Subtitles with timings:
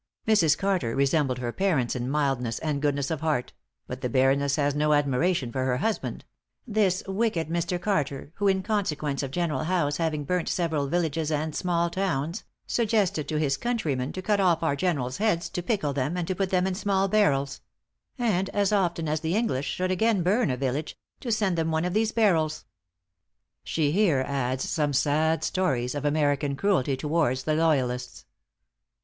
[0.27, 0.57] Mrs.
[0.57, 3.53] Carter resembled her parents in mildness and goodness of heart;
[3.85, 6.25] but the Baroness has no admiration for her husband
[6.65, 7.79] "this wicked Mr.
[7.79, 13.27] Carter, who, in consequence of General Howe's having burnt several villages and small towns, suggested
[13.27, 16.49] to his countrymen to cut off our generals' heads, to pickle them, and to put
[16.49, 17.61] them in small barrels;
[18.17, 21.85] and as often as the English should again burn a village to send them one
[21.85, 22.65] of these barrels."
[23.63, 28.25] She here adds some sad stories of American cruelty towards the loyalists.